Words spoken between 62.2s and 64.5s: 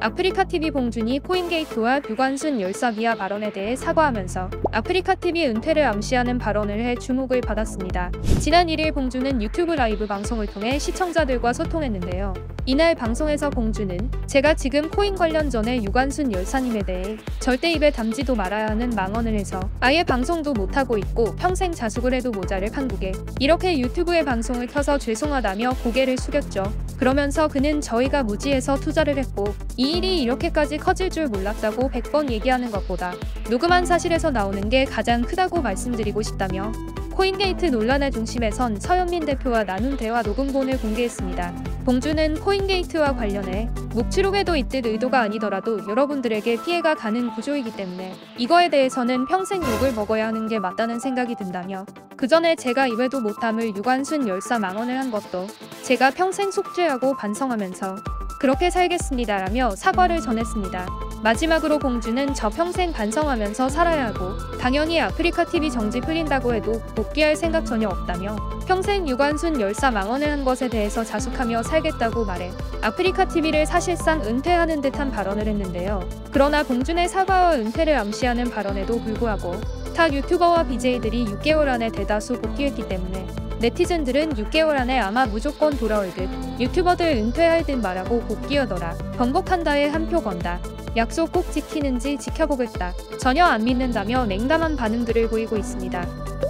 저 평생 반성하면서 살아야 하고